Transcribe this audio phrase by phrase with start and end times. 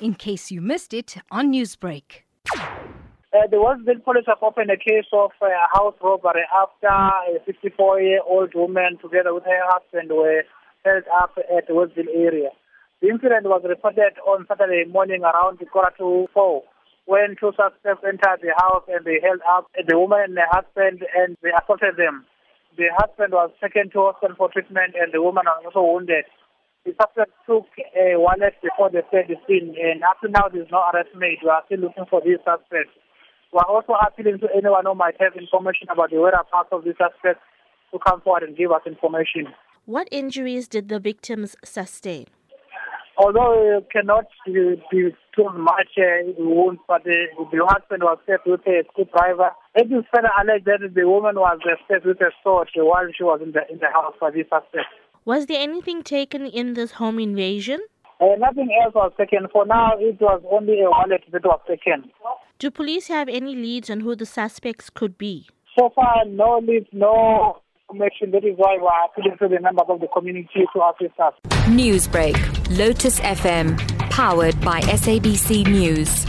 [0.00, 2.22] in case you missed it on Newsbreak.
[3.36, 8.00] Uh, the Westville police have opened a case of uh, house robbery after a 54
[8.00, 10.42] year old woman together with her husband were
[10.84, 12.50] held up at the Westville area.
[13.02, 16.62] The incident was reported on Saturday morning around quarter to four
[17.04, 21.04] when two suspects entered the house and they held up the woman and the husband
[21.14, 22.24] and they assaulted them.
[22.76, 26.24] The husband was taken to hospital for treatment and the woman was also wounded.
[26.86, 27.66] The suspect took
[27.98, 31.10] a wallet before they fled the scene and up to now there is no arrest
[31.18, 31.42] made.
[31.42, 32.94] We are still looking for these suspects.
[33.52, 36.94] We are also appealing to anyone who might have information about the whereabouts of these
[36.94, 37.42] suspects
[37.90, 39.50] to come forward and give us information.
[39.84, 42.26] What injuries did the victims sustain?
[43.18, 44.76] although it cannot be,
[45.34, 49.50] too much uh, wounds, but the, the husband was stabbed with a screwdriver.
[49.74, 53.22] It is further alleged that the woman was uh, stabbed with a sword while she
[53.22, 54.88] was in the in the house for this suspect.
[55.26, 57.80] Was there anything taken in this home invasion?
[58.20, 59.48] Uh, nothing else was taken.
[59.52, 62.12] For now, it was only a wallet that was taken.
[62.60, 65.48] Do police have any leads on who the suspects could be?
[65.76, 67.60] So far, no leads, no
[67.90, 68.30] information.
[68.30, 71.34] That is why we are appealing to the members of the community to assist us.
[71.66, 73.76] Newsbreak, Lotus FM,
[74.10, 76.24] powered by SABC News.